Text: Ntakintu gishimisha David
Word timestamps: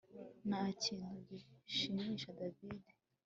Ntakintu 0.47 1.15
gishimisha 1.67 2.29
David 2.39 2.83